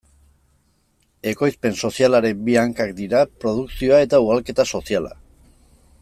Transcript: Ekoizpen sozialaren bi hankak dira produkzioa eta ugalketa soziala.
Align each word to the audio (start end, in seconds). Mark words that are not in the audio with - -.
Ekoizpen 1.31 1.77
sozialaren 1.87 2.41
bi 2.47 2.57
hankak 2.63 2.95
dira 3.03 3.21
produkzioa 3.43 4.03
eta 4.09 4.25
ugalketa 4.25 4.67
soziala. 4.77 5.13